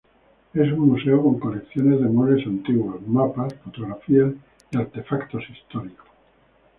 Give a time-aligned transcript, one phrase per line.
[0.55, 4.33] Es un Museo con colecciones de muebles antiguos, mapas, fotografías
[4.71, 6.07] y artefactos históricos.